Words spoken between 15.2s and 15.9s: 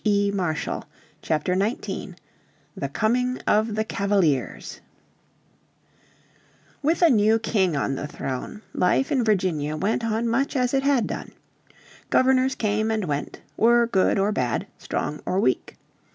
or weak.